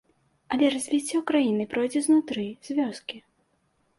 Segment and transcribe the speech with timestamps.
[0.55, 3.17] Але развіццё краіны пойдзе знутры, з вёскі.